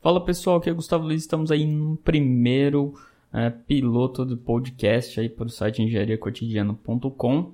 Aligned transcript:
Fala 0.00 0.24
pessoal, 0.24 0.58
aqui 0.58 0.70
é 0.70 0.72
Gustavo 0.72 1.04
Luiz, 1.04 1.22
estamos 1.22 1.50
aí 1.50 1.66
no 1.66 1.96
primeiro 1.96 2.94
é, 3.32 3.50
piloto 3.50 4.24
do 4.24 4.36
podcast 4.36 5.18
aí 5.18 5.28
para 5.28 5.46
o 5.46 5.50
site 5.50 5.82
engenhariacotidiano.com 5.82 7.52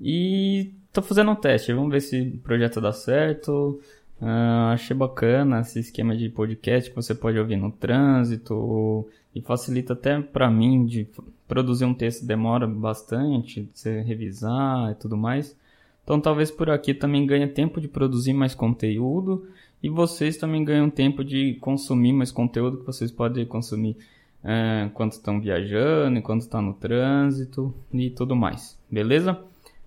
e 0.00 0.70
tô 0.92 1.02
fazendo 1.02 1.32
um 1.32 1.34
teste, 1.34 1.72
vamos 1.72 1.90
ver 1.90 2.00
se 2.00 2.20
o 2.20 2.38
projeto 2.38 2.80
dá 2.80 2.92
certo. 2.92 3.80
Uh, 4.20 4.70
achei 4.72 4.96
bacana 4.96 5.62
esse 5.62 5.80
esquema 5.80 6.16
de 6.16 6.28
podcast 6.28 6.88
que 6.88 6.94
você 6.94 7.16
pode 7.16 7.36
ouvir 7.36 7.56
no 7.56 7.72
trânsito 7.72 9.08
e 9.34 9.40
facilita 9.40 9.94
até 9.94 10.20
para 10.20 10.48
mim 10.48 10.86
de 10.86 11.08
produzir 11.48 11.84
um 11.84 11.94
texto 11.94 12.24
demora 12.24 12.64
bastante, 12.64 13.62
de 13.62 13.68
você 13.74 14.00
revisar 14.02 14.92
e 14.92 14.94
tudo 14.94 15.16
mais. 15.16 15.56
Então 16.04 16.20
talvez 16.20 16.50
por 16.50 16.68
aqui 16.70 16.92
também 16.92 17.26
ganhe 17.26 17.46
tempo 17.46 17.80
de 17.80 17.88
produzir 17.88 18.32
mais 18.32 18.54
conteúdo 18.54 19.48
e 19.82 19.88
vocês 19.88 20.36
também 20.36 20.64
ganham 20.64 20.90
tempo 20.90 21.24
de 21.24 21.54
consumir 21.60 22.12
mais 22.12 22.30
conteúdo 22.30 22.78
que 22.78 22.86
vocês 22.86 23.10
podem 23.10 23.46
consumir 23.46 23.96
é, 24.44 24.84
enquanto 24.86 25.12
estão 25.12 25.40
viajando, 25.40 26.18
enquanto 26.18 26.42
estão 26.42 26.60
no 26.60 26.74
trânsito 26.74 27.74
e 27.92 28.10
tudo 28.10 28.34
mais. 28.34 28.78
Beleza? 28.90 29.38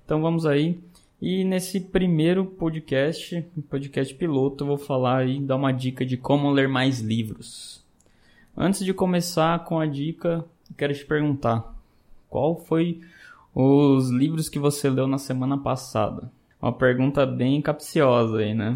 Então 0.06 0.22
vamos 0.22 0.46
aí. 0.46 0.80
E 1.22 1.44
nesse 1.44 1.80
primeiro 1.80 2.46
podcast, 2.46 3.42
podcast 3.70 4.14
piloto, 4.14 4.64
eu 4.64 4.68
vou 4.68 4.78
falar 4.78 5.28
e 5.28 5.40
dar 5.40 5.56
uma 5.56 5.72
dica 5.72 6.06
de 6.06 6.18
como 6.18 6.52
ler 6.52 6.68
mais 6.68 7.00
livros. 7.00 7.84
Antes 8.56 8.86
de 8.86 8.94
começar 8.94 9.64
com 9.66 9.80
a 9.80 9.86
dica, 9.86 10.46
quero 10.78 10.94
te 10.94 11.06
perguntar: 11.06 11.74
qual 12.30 12.56
foi 12.56 13.02
os 13.56 14.10
livros 14.10 14.50
que 14.50 14.60
você 14.60 14.90
leu 14.90 15.08
na 15.08 15.18
semana 15.18 15.58
passada? 15.58 16.30
Uma 16.62 16.74
pergunta 16.74 17.26
bem 17.26 17.62
capciosa 17.62 18.40
aí, 18.40 18.54
né? 18.54 18.74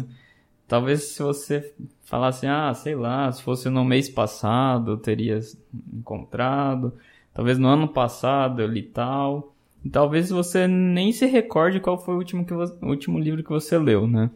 Talvez 0.66 1.02
se 1.02 1.22
você 1.22 1.74
falasse, 2.02 2.46
ah, 2.46 2.72
sei 2.72 2.94
lá, 2.94 3.30
se 3.30 3.42
fosse 3.42 3.68
no 3.68 3.84
mês 3.84 4.08
passado 4.08 4.92
eu 4.92 4.96
teria 4.96 5.38
encontrado, 5.92 6.94
talvez 7.34 7.58
no 7.58 7.68
ano 7.68 7.88
passado 7.88 8.62
eu 8.62 8.66
li 8.68 8.82
tal. 8.82 9.54
E 9.84 9.90
talvez 9.90 10.30
você 10.30 10.66
nem 10.66 11.12
se 11.12 11.26
recorde 11.26 11.80
qual 11.80 11.98
foi 11.98 12.14
o 12.14 12.18
último, 12.18 12.44
que 12.46 12.54
o 12.54 12.68
último 12.82 13.18
livro 13.18 13.42
que 13.42 13.50
você 13.50 13.78
leu, 13.78 14.06
né? 14.06 14.30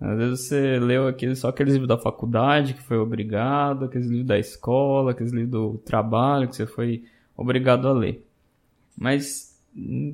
Às 0.00 0.16
vezes 0.16 0.40
você 0.46 0.78
leu 0.78 1.08
aquele, 1.08 1.34
só 1.36 1.48
aqueles 1.48 1.74
livros 1.74 1.88
da 1.88 1.98
faculdade 1.98 2.74
que 2.74 2.82
foi 2.82 2.98
obrigado, 2.98 3.84
aqueles 3.84 4.08
livros 4.08 4.26
da 4.26 4.38
escola, 4.38 5.10
aqueles 5.10 5.32
livros 5.32 5.50
do 5.50 5.78
trabalho 5.78 6.48
que 6.48 6.56
você 6.56 6.66
foi 6.66 7.04
obrigado 7.36 7.86
a 7.88 7.92
ler. 7.92 8.24
Mas 8.96 9.47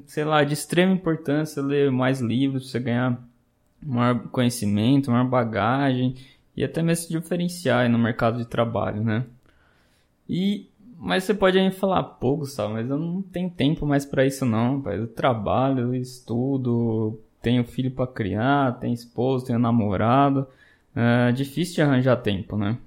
sei 0.06 0.24
lá, 0.24 0.44
de 0.44 0.54
extrema 0.54 0.92
importância 0.92 1.62
ler 1.62 1.90
mais 1.90 2.20
livros, 2.20 2.70
você 2.70 2.80
ganhar 2.80 3.22
maior 3.82 4.28
conhecimento, 4.28 5.10
maior 5.10 5.28
bagagem 5.28 6.14
e 6.56 6.64
até 6.64 6.82
mesmo 6.82 7.06
se 7.06 7.12
diferenciar 7.12 7.88
no 7.90 7.98
mercado 7.98 8.38
de 8.38 8.46
trabalho, 8.46 9.02
né? 9.02 9.24
E 10.28 10.68
mas 10.96 11.24
você 11.24 11.34
pode 11.34 11.58
aí 11.58 11.70
falar, 11.70 12.02
pô, 12.02 12.36
Gustavo, 12.36 12.72
mas 12.72 12.88
eu 12.88 12.98
não 12.98 13.20
tenho 13.20 13.50
tempo 13.50 13.84
mais 13.84 14.06
para 14.06 14.24
isso 14.24 14.46
não, 14.46 14.80
pai. 14.80 14.98
Eu 14.98 15.06
trabalho, 15.06 15.80
eu 15.80 15.94
estudo, 15.94 17.20
tenho 17.42 17.62
filho 17.64 17.90
para 17.90 18.06
criar, 18.06 18.78
tenho 18.80 18.94
esposo, 18.94 19.44
tenho 19.44 19.58
namorado. 19.58 20.46
É 20.96 21.32
difícil 21.32 21.74
de 21.74 21.82
arranjar 21.82 22.16
tempo, 22.16 22.56
né? 22.56 22.78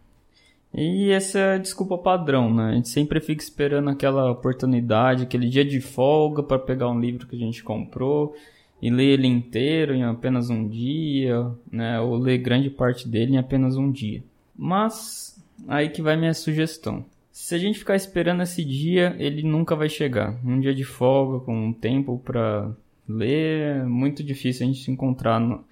E 0.73 1.09
essa 1.11 1.39
é 1.39 1.55
a 1.55 1.57
desculpa 1.57 1.97
padrão, 1.97 2.53
né? 2.53 2.69
A 2.69 2.73
gente 2.73 2.89
sempre 2.89 3.19
fica 3.19 3.41
esperando 3.41 3.89
aquela 3.89 4.29
oportunidade, 4.29 5.23
aquele 5.23 5.49
dia 5.49 5.65
de 5.65 5.81
folga 5.81 6.43
para 6.43 6.59
pegar 6.59 6.89
um 6.89 6.99
livro 6.99 7.25
que 7.25 7.35
a 7.35 7.39
gente 7.39 7.63
comprou 7.63 8.35
e 8.81 8.89
ler 8.89 9.13
ele 9.13 9.27
inteiro 9.27 9.93
em 9.93 10.03
apenas 10.03 10.49
um 10.49 10.67
dia, 10.67 11.49
né? 11.71 11.99
Ou 11.99 12.15
ler 12.15 12.37
grande 12.37 12.69
parte 12.69 13.07
dele 13.07 13.33
em 13.33 13.37
apenas 13.37 13.75
um 13.75 13.91
dia. 13.91 14.23
Mas 14.55 15.41
aí 15.67 15.89
que 15.89 16.01
vai 16.01 16.15
minha 16.15 16.33
sugestão. 16.33 17.05
Se 17.31 17.55
a 17.55 17.57
gente 17.57 17.79
ficar 17.79 17.95
esperando 17.95 18.41
esse 18.41 18.63
dia, 18.65 19.15
ele 19.19 19.43
nunca 19.43 19.75
vai 19.75 19.89
chegar. 19.89 20.35
Um 20.43 20.59
dia 20.59 20.73
de 20.73 20.83
folga 20.83 21.43
com 21.43 21.67
um 21.67 21.73
tempo 21.73 22.21
para 22.23 22.71
ler, 23.07 23.77
é 23.77 23.83
muito 23.83 24.23
difícil 24.23 24.65
a 24.65 24.67
gente 24.67 24.83
se 24.83 24.91
encontrar 24.91 25.39
no, 25.39 25.63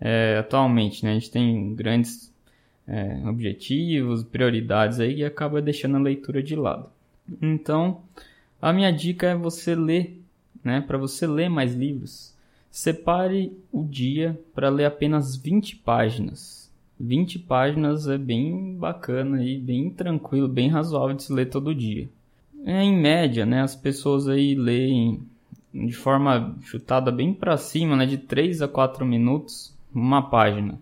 é, 0.00 0.36
atualmente, 0.38 1.04
né? 1.04 1.12
A 1.12 1.14
gente 1.14 1.30
tem 1.30 1.74
grandes 1.74 2.32
é, 2.86 3.22
objetivos, 3.28 4.22
prioridades 4.22 5.00
aí 5.00 5.16
e 5.16 5.24
acaba 5.24 5.62
deixando 5.62 5.96
a 5.96 6.00
leitura 6.00 6.42
de 6.42 6.54
lado. 6.54 6.88
Então, 7.40 8.02
a 8.60 8.72
minha 8.72 8.92
dica 8.92 9.28
é 9.28 9.34
você 9.34 9.74
ler, 9.74 10.20
né? 10.62 10.80
Para 10.80 10.98
você 10.98 11.26
ler 11.26 11.48
mais 11.48 11.74
livros, 11.74 12.34
separe 12.70 13.52
o 13.72 13.84
dia 13.84 14.38
para 14.54 14.68
ler 14.68 14.84
apenas 14.84 15.36
20 15.36 15.76
páginas. 15.76 16.70
20 16.98 17.40
páginas 17.40 18.06
é 18.08 18.16
bem 18.16 18.76
bacana 18.76 19.44
e 19.44 19.58
bem 19.58 19.90
tranquilo, 19.90 20.48
bem 20.48 20.68
razoável 20.68 21.16
de 21.16 21.24
se 21.24 21.32
ler 21.32 21.46
todo 21.50 21.74
dia. 21.74 22.08
É, 22.64 22.82
em 22.82 22.96
média, 22.96 23.44
né, 23.44 23.62
as 23.62 23.74
pessoas 23.74 24.28
aí 24.28 24.54
leem 24.54 25.20
de 25.72 25.92
forma 25.92 26.56
chutada 26.62 27.10
bem 27.10 27.34
para 27.34 27.56
cima, 27.56 27.96
né, 27.96 28.06
de 28.06 28.16
3 28.16 28.62
a 28.62 28.68
4 28.68 29.04
minutos 29.04 29.74
uma 29.92 30.22
página. 30.22 30.78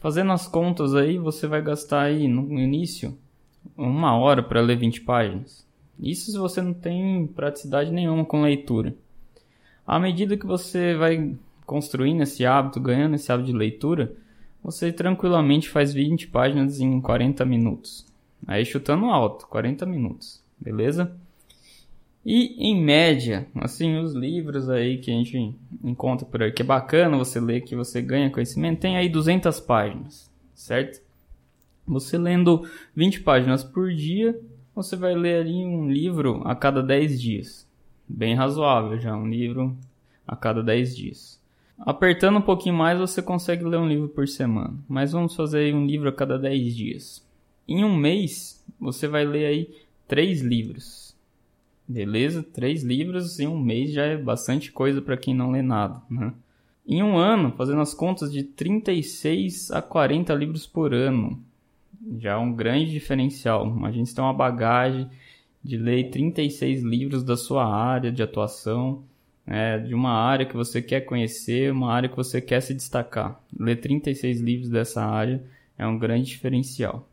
Fazendo 0.00 0.32
as 0.32 0.46
contas 0.46 0.94
aí, 0.94 1.18
você 1.18 1.46
vai 1.46 1.60
gastar 1.60 2.02
aí 2.02 2.28
no 2.28 2.58
início 2.58 3.18
uma 3.76 4.16
hora 4.16 4.42
para 4.42 4.60
ler 4.60 4.76
20 4.76 5.00
páginas. 5.00 5.66
Isso 5.98 6.30
se 6.30 6.38
você 6.38 6.62
não 6.62 6.72
tem 6.72 7.26
praticidade 7.26 7.90
nenhuma 7.90 8.24
com 8.24 8.42
leitura. 8.42 8.94
À 9.86 9.98
medida 9.98 10.36
que 10.36 10.46
você 10.46 10.94
vai 10.94 11.34
construindo 11.66 12.22
esse 12.22 12.46
hábito, 12.46 12.80
ganhando 12.80 13.16
esse 13.16 13.32
hábito 13.32 13.50
de 13.50 13.56
leitura, 13.56 14.14
você 14.62 14.92
tranquilamente 14.92 15.68
faz 15.68 15.92
20 15.92 16.28
páginas 16.28 16.80
em 16.80 17.00
40 17.00 17.44
minutos. 17.44 18.06
Aí 18.46 18.64
chutando 18.64 19.06
alto, 19.06 19.46
40 19.48 19.84
minutos, 19.84 20.42
beleza? 20.58 21.16
E 22.24 22.68
em 22.68 22.80
média, 22.80 23.46
assim, 23.54 23.96
os 23.98 24.12
livros 24.12 24.68
aí 24.68 24.98
que 24.98 25.10
a 25.10 25.14
gente 25.14 25.54
encontra 25.82 26.26
por 26.26 26.42
aí, 26.42 26.52
que 26.52 26.62
é 26.62 26.64
bacana 26.64 27.16
você 27.16 27.40
ler, 27.40 27.62
que 27.62 27.76
você 27.76 28.02
ganha 28.02 28.30
conhecimento, 28.30 28.80
tem 28.80 28.96
aí 28.96 29.08
200 29.08 29.60
páginas, 29.60 30.30
certo? 30.54 31.00
Você 31.86 32.18
lendo 32.18 32.68
20 32.94 33.20
páginas 33.20 33.64
por 33.64 33.94
dia, 33.94 34.38
você 34.74 34.94
vai 34.94 35.14
ler 35.14 35.40
ali 35.40 35.64
um 35.64 35.90
livro 35.90 36.42
a 36.44 36.54
cada 36.54 36.82
10 36.82 37.20
dias. 37.20 37.66
Bem 38.06 38.34
razoável 38.34 38.98
já, 38.98 39.16
um 39.16 39.26
livro 39.26 39.76
a 40.26 40.36
cada 40.36 40.62
10 40.62 40.96
dias. 40.96 41.40
Apertando 41.78 42.38
um 42.38 42.42
pouquinho 42.42 42.74
mais, 42.74 42.98
você 42.98 43.22
consegue 43.22 43.64
ler 43.64 43.78
um 43.78 43.88
livro 43.88 44.08
por 44.08 44.26
semana. 44.26 44.74
Mas 44.88 45.12
vamos 45.12 45.34
fazer 45.34 45.60
aí 45.60 45.72
um 45.72 45.86
livro 45.86 46.08
a 46.08 46.12
cada 46.12 46.38
10 46.38 46.76
dias. 46.76 47.26
Em 47.66 47.84
um 47.84 47.96
mês, 47.96 48.62
você 48.78 49.06
vai 49.06 49.24
ler 49.24 49.46
aí 49.46 49.70
3 50.06 50.42
livros 50.42 51.07
Beleza? 51.88 52.42
Três 52.42 52.82
livros 52.82 53.40
em 53.40 53.46
um 53.46 53.58
mês 53.58 53.92
já 53.92 54.04
é 54.04 54.16
bastante 54.16 54.70
coisa 54.70 55.00
para 55.00 55.16
quem 55.16 55.34
não 55.34 55.50
lê 55.50 55.62
nada, 55.62 56.02
né? 56.10 56.34
Em 56.86 57.02
um 57.02 57.16
ano, 57.16 57.52
fazendo 57.56 57.80
as 57.80 57.94
contas 57.94 58.30
de 58.30 58.42
36 58.42 59.70
a 59.70 59.80
40 59.80 60.34
livros 60.34 60.66
por 60.66 60.92
ano, 60.92 61.42
já 62.18 62.32
é 62.32 62.36
um 62.36 62.52
grande 62.52 62.90
diferencial. 62.90 63.84
A 63.84 63.90
gente 63.90 64.14
tem 64.14 64.22
uma 64.22 64.32
bagagem 64.32 65.08
de 65.62 65.76
ler 65.76 66.10
36 66.10 66.82
livros 66.82 67.22
da 67.22 67.36
sua 67.36 67.66
área 67.66 68.12
de 68.12 68.22
atuação, 68.22 69.02
é, 69.46 69.78
de 69.78 69.94
uma 69.94 70.12
área 70.12 70.46
que 70.46 70.56
você 70.56 70.82
quer 70.82 71.02
conhecer, 71.02 71.72
uma 71.72 71.92
área 71.92 72.08
que 72.08 72.16
você 72.16 72.40
quer 72.40 72.60
se 72.60 72.74
destacar. 72.74 73.40
Ler 73.58 73.76
36 73.76 74.40
livros 74.40 74.68
dessa 74.68 75.02
área 75.04 75.42
é 75.76 75.86
um 75.86 75.98
grande 75.98 76.28
diferencial. 76.28 77.08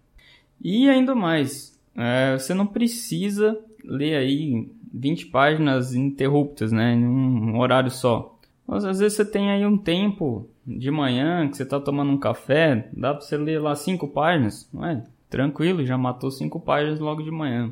E 0.62 0.90
ainda 0.90 1.16
mais, 1.16 1.80
é, 1.96 2.38
você 2.38 2.54
não 2.54 2.68
precisa 2.68 3.58
ler 3.88 4.16
aí 4.16 4.70
20 4.94 5.28
páginas 5.28 5.94
ininterruptas, 5.94 6.72
né? 6.72 6.94
Em 6.94 7.06
um 7.06 7.60
horário 7.60 7.92
só. 7.92 8.38
Mas 8.68 8.86
às 8.86 9.00
vezes 9.00 9.18
você 9.18 9.26
tem 9.26 9.52
aí 9.52 9.66
um 9.66 9.78
tempo 9.78 10.48
de 10.66 10.90
manhã 10.90 11.48
que 11.48 11.58
você 11.58 11.64
está 11.64 11.80
tomando 11.80 12.12
um 12.12 12.18
café, 12.18 12.90
dá 12.92 13.14
para 13.14 13.22
você 13.22 13.38
ler 13.38 13.62
lá 13.62 13.76
cinco 13.76 14.08
páginas, 14.08 14.68
não 14.74 14.86
é? 14.86 15.04
Tranquilo, 15.30 15.86
já 15.86 15.98
matou 15.98 16.32
cinco 16.32 16.60
páginas 16.60 17.00
logo 17.00 17.22
de 17.22 17.30
manhã. 17.30 17.72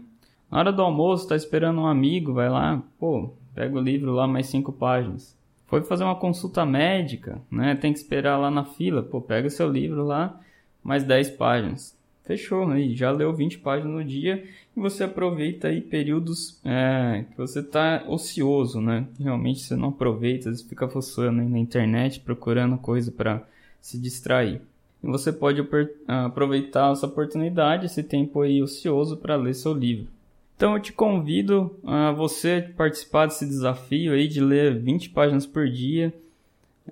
Na 0.52 0.60
hora 0.60 0.72
do 0.72 0.82
almoço, 0.82 1.28
tá 1.28 1.36
esperando 1.36 1.82
um 1.82 1.88
amigo, 1.88 2.34
vai 2.34 2.50
lá, 2.50 2.84
pô, 3.00 3.34
pega 3.56 3.76
o 3.76 3.82
livro 3.82 4.12
lá 4.12 4.28
mais 4.28 4.48
cinco 4.48 4.72
páginas. 4.72 5.36
Foi 5.66 5.82
fazer 5.82 6.04
uma 6.04 6.16
consulta 6.16 6.64
médica, 6.66 7.42
né? 7.50 7.74
Tem 7.74 7.92
que 7.92 7.98
esperar 7.98 8.38
lá 8.38 8.52
na 8.52 8.64
fila, 8.64 9.02
pô, 9.02 9.20
pega 9.20 9.50
seu 9.50 9.72
livro 9.72 10.04
lá, 10.04 10.40
mais 10.84 11.04
10 11.04 11.32
páginas. 11.32 11.98
Fechou, 12.24 12.70
aí 12.72 12.96
já 12.96 13.12
leu 13.12 13.34
20 13.34 13.60
páginas 13.60 13.94
no 13.94 14.04
dia 14.04 14.46
e 14.76 14.80
você 14.80 15.04
aproveita 15.04 15.68
aí 15.68 15.82
períodos 15.82 16.58
é, 16.64 17.26
que 17.30 17.38
você 17.38 17.60
está 17.60 18.06
ocioso, 18.08 18.80
né? 18.80 19.06
Realmente 19.20 19.60
você 19.60 19.76
não 19.76 19.90
aproveita, 19.90 20.54
você 20.54 20.64
fica 20.64 20.88
fuçando 20.88 21.42
aí 21.42 21.50
na 21.50 21.60
internet 21.60 22.22
procurando 22.22 22.78
coisa 22.78 23.12
para 23.12 23.46
se 23.82 24.00
distrair. 24.00 24.62
E 25.04 25.08
você 25.08 25.34
pode 25.34 25.62
aproveitar 26.08 26.94
essa 26.94 27.06
oportunidade, 27.06 27.88
esse 27.88 28.02
tempo 28.02 28.42
aí 28.42 28.64
ocioso 28.64 29.18
para 29.18 29.36
ler 29.36 29.54
seu 29.54 29.74
livro. 29.74 30.08
Então 30.56 30.76
eu 30.76 30.80
te 30.80 30.94
convido 30.94 31.76
a 31.84 32.12
você 32.12 32.70
participar 32.78 33.26
desse 33.26 33.46
desafio 33.46 34.14
aí 34.14 34.30
de 34.30 34.40
ler 34.40 34.80
20 34.80 35.10
páginas 35.10 35.46
por 35.46 35.68
dia. 35.68 36.14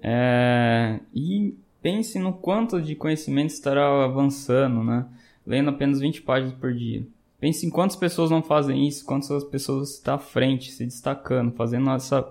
É, 0.01 0.99
e 1.13 1.55
pense 1.81 2.19
no 2.19 2.33
quanto 2.33 2.81
de 2.81 2.95
conhecimento 2.95 3.49
estará 3.49 4.03
avançando, 4.03 4.83
né? 4.83 5.05
Lendo 5.45 5.69
apenas 5.69 5.99
20 5.99 6.21
páginas 6.21 6.53
por 6.53 6.73
dia. 6.73 7.05
Pense 7.39 7.65
em 7.65 7.69
quantas 7.69 7.95
pessoas 7.95 8.29
não 8.29 8.43
fazem 8.43 8.87
isso, 8.87 9.03
quantas 9.03 9.43
pessoas 9.45 9.95
estão 9.95 10.13
à 10.13 10.19
frente, 10.19 10.71
se 10.71 10.85
destacando, 10.85 11.51
fazendo 11.53 11.89
essa 11.89 12.29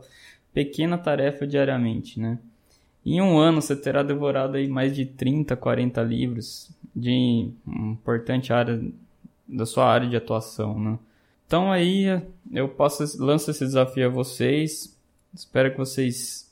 pequena 0.52 0.96
tarefa 0.96 1.46
diariamente, 1.46 2.20
né? 2.20 2.38
Em 3.04 3.20
um 3.20 3.38
ano 3.38 3.60
você 3.60 3.74
terá 3.74 4.02
devorado 4.02 4.56
aí 4.56 4.68
mais 4.68 4.94
de 4.94 5.06
30, 5.06 5.56
40 5.56 6.02
livros 6.02 6.70
de 6.94 7.50
importante 7.66 8.52
área 8.52 8.80
da 9.48 9.66
sua 9.66 9.86
área 9.86 10.08
de 10.08 10.16
atuação, 10.16 10.78
né? 10.78 10.98
Então 11.46 11.72
aí 11.72 12.22
eu 12.52 12.68
posso 12.68 13.02
lançar 13.20 13.50
esse 13.50 13.64
desafio 13.64 14.06
a 14.06 14.10
vocês. 14.10 14.96
Espero 15.34 15.72
que 15.72 15.78
vocês 15.78 16.48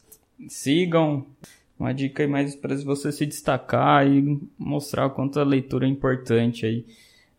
sigam. 0.49 1.25
Uma 1.79 1.95
dica 1.95 2.23
aí 2.23 2.29
mais 2.29 2.57
para 2.57 2.75
você 2.77 3.13
se 3.13 3.25
destacar 3.25 4.07
e 4.07 4.41
mostrar 4.59 5.07
o 5.07 5.11
quanto 5.11 5.39
a 5.39 5.45
leitura 5.45 5.87
é 5.87 5.89
importante 5.89 6.67
aí 6.67 6.85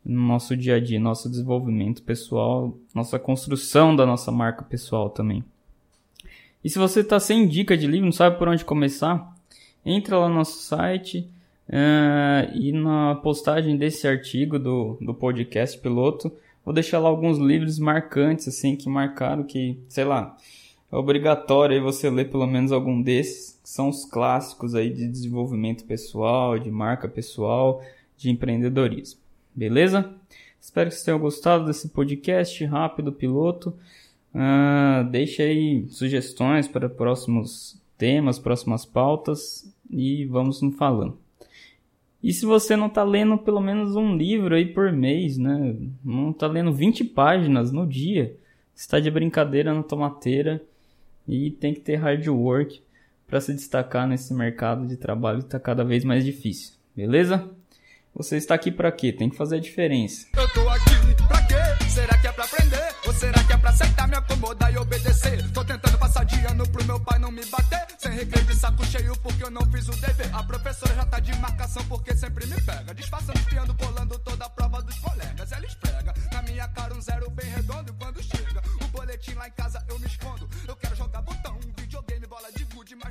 no 0.06 0.22
nosso 0.28 0.56
dia 0.56 0.76
a 0.76 0.80
dia, 0.80 1.00
nosso 1.00 1.30
desenvolvimento 1.30 2.02
pessoal, 2.02 2.74
nossa 2.96 3.20
construção 3.20 3.96
da 3.96 4.06
nossa 4.06 4.32
marca 4.32 4.64
pessoal 4.64 5.10
também. 5.10 5.44
E 6.64 6.70
se 6.70 6.80
você 6.80 7.02
está 7.02 7.20
sem 7.20 7.48
dica 7.48 7.78
de 7.78 7.86
livro, 7.86 8.06
não 8.06 8.12
sabe 8.12 8.38
por 8.38 8.48
onde 8.48 8.64
começar, 8.64 9.36
entra 9.86 10.18
lá 10.18 10.30
no 10.30 10.36
nosso 10.36 10.60
site 10.60 11.30
uh, 11.68 12.58
e 12.58 12.72
na 12.72 13.16
postagem 13.16 13.78
desse 13.78 14.08
artigo 14.08 14.58
do, 14.58 14.98
do 15.02 15.14
podcast 15.14 15.78
piloto, 15.80 16.32
vou 16.64 16.74
deixar 16.74 17.00
lá 17.00 17.10
alguns 17.10 17.38
livros 17.38 17.78
marcantes, 17.78 18.48
assim, 18.48 18.76
que 18.76 18.90
marcaram 18.90 19.44
que, 19.44 19.78
sei 19.88 20.06
lá, 20.06 20.36
é 20.92 20.96
obrigatório 20.96 21.76
aí 21.76 21.82
você 21.82 22.10
ler 22.10 22.32
pelo 22.32 22.48
menos 22.48 22.72
algum 22.72 23.02
desses, 23.02 23.60
que 23.62 23.70
são 23.70 23.90
os 23.90 24.06
clássicos 24.06 24.74
aí 24.74 24.90
de 24.90 25.08
desenvolvimento 25.08 25.86
pessoal, 25.86 26.58
de 26.58 26.72
marca 26.72 27.08
pessoal, 27.08 27.82
de 28.18 28.30
empreendedorismo. 28.32 29.20
Beleza? 29.54 30.12
Espero 30.60 30.90
que 30.90 30.96
vocês 30.96 31.06
tenham 31.06 31.20
gostado 31.20 31.66
desse 31.66 31.90
podcast 31.90 32.66
rápido, 32.66 33.14
piloto. 33.14 33.74
Uh, 34.34 35.04
deixe 35.10 35.44
aí 35.44 35.88
sugestões 35.90 36.68
para 36.68 36.90
próximos 36.90 37.80
temas, 37.98 38.40
próximas 38.40 38.84
pautas 38.86 39.72
e 39.90 40.26
vamos 40.26 40.62
nos 40.62 40.76
falando. 40.76 41.18
E 42.22 42.34
se 42.34 42.46
você 42.46 42.76
não 42.76 42.88
está 42.88 43.04
lendo 43.04 43.38
pelo 43.38 43.62
menos 43.62 43.96
um 43.96 44.18
livro 44.18 44.56
aí 44.56 44.66
por 44.66 44.92
mês, 44.92 45.38
né? 45.38 45.76
Não 46.04 46.32
está 46.32 46.48
lendo 46.48 46.74
20 46.74 47.04
páginas 47.06 47.72
no 47.72 47.88
dia, 47.88 48.36
está 48.76 49.00
de 49.00 49.10
brincadeira 49.10 49.74
na 49.74 49.84
tomateira 49.84 50.62
e 51.30 51.52
tem 51.52 51.74
que 51.74 51.80
ter 51.80 51.96
hard 51.96 52.28
work 52.28 52.82
para 53.28 53.40
se 53.40 53.54
destacar 53.54 54.08
nesse 54.08 54.34
mercado 54.34 54.88
de 54.88 54.98
trabalho 54.98 55.40
que 55.40 55.46
está 55.46 55.60
cada 55.60 55.84
vez 55.84 56.04
mais 56.04 56.26
difícil. 56.26 56.74
Beleza? 56.96 57.48
Você 58.16 58.38
está 58.38 58.56
aqui 58.56 58.72
para 58.72 58.92
quê? 58.92 59.14
Tem 59.14 59.30
que 59.30 59.38
fazer 59.38 59.58
a 59.58 59.60
diferença. 59.60 60.28
Eu 60.36 60.50
tô 60.50 60.69
me 64.10 64.16
acomodar 64.16 64.74
e 64.74 64.78
obedecer? 64.78 65.50
Tô 65.52 65.64
tentando 65.64 65.98
passar 65.98 66.26
de 66.26 66.44
ano 66.46 66.68
pro 66.68 66.84
meu 66.84 67.00
pai 67.00 67.20
não 67.20 67.32
me 67.32 67.46
bater. 67.46 67.86
Sem 67.98 68.12
recreio 68.12 68.46
de 68.46 68.56
saco 68.56 68.84
cheio 68.86 69.16
porque 69.18 69.44
eu 69.44 69.52
não 69.52 69.62
fiz 69.72 69.88
o 69.88 69.92
dever. 69.92 70.30
A 70.34 70.44
professora 70.44 70.96
já 70.96 71.06
tá 71.06 71.20
de 71.20 71.36
marcação 71.38 71.84
porque 71.86 72.16
sempre 72.16 72.46
me 72.48 72.60
pega. 72.62 72.94
Disfarçando, 72.94 73.40
espiando, 73.40 73.74
colando 73.76 74.18
toda 74.20 74.46
a 74.46 74.50
prova 74.50 74.82
dos 74.82 74.98
colegas. 75.00 75.52
Ela 75.52 75.66
esfrega 75.66 76.14
na 76.34 76.42
minha 76.42 76.68
cara 76.70 76.94
um 76.94 77.02
zero 77.02 77.30
bem 77.30 77.50
redondo. 77.50 77.94
Quando 77.94 78.22
chega 78.24 78.62
o 78.84 78.88
boletim 78.88 79.34
lá 79.34 79.48
em 79.48 79.52
casa 79.52 79.84
eu 79.88 80.00
me 80.00 80.08
escondo. 80.08 80.50
Eu 80.68 80.76
quero 80.76 80.96
jogar 80.96 81.22
botão, 81.22 81.60
videogame, 81.78 82.26
bola 82.26 82.52
de 82.52 82.64
gude, 82.66 82.96
mas 82.96 83.08